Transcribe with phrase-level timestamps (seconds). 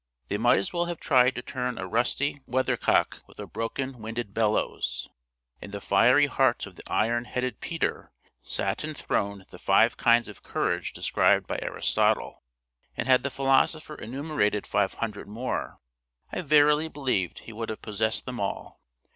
[0.29, 4.33] They might as well have tried to turn a rusty weathercock with a broken winded
[4.33, 5.07] bellows.
[5.61, 8.11] In the fiery heart of the iron headed Peter
[8.41, 12.41] sat enthroned the five kinds of courage described by Aristotle,
[12.97, 15.77] and had the philosopher enumerated five hundred more,
[16.31, 18.81] I verily believed he would have possessed them all.